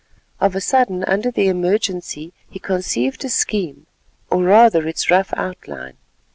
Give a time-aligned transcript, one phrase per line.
[0.39, 3.85] Of a sudden under the emergency he conceived a scheme,
[4.31, 5.97] or rather its rough outline.